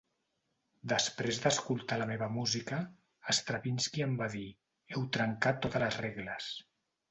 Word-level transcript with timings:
Després 0.93 1.41
d'escoltar 1.43 1.99
la 2.03 2.07
meva 2.13 2.29
música, 2.39 2.79
Stravinsky 3.41 4.07
em 4.07 4.17
va 4.23 4.31
dir 4.39 4.43
"Heu 4.97 5.07
trencat 5.19 5.63
totes 5.67 5.87
les 5.87 6.03
regles". 6.05 6.53